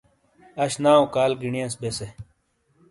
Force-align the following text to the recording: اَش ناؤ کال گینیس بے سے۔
اَش 0.63 0.73
ناؤ 0.83 1.03
کال 1.13 1.31
گینیس 1.41 1.73
بے 1.79 1.89
سے۔ 1.97 2.07